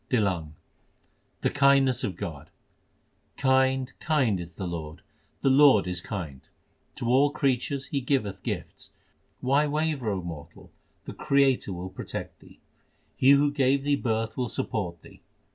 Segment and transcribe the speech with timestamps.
[0.09, 0.53] TlLANG l
[1.41, 2.49] The kindness of God:
[3.37, 5.03] Kind, kind is the Lord;
[5.43, 6.41] My Lord is kind:
[6.95, 8.93] To all creatures He giveth gifts.
[9.41, 10.71] Why waver, O mortal?
[11.05, 12.57] the Creator will protect thee.
[13.15, 15.21] He who gave thee birth will support thee.